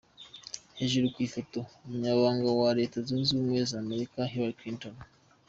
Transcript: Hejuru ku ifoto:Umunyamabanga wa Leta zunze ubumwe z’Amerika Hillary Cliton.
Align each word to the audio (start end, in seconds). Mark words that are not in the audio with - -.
Hejuru 0.79 1.05
ku 1.13 1.19
ifoto:Umunyamabanga 1.27 2.47
wa 2.61 2.69
Leta 2.79 2.97
zunze 3.07 3.29
ubumwe 3.31 3.59
z’Amerika 3.69 4.19
Hillary 4.31 4.57
Cliton. 4.59 4.95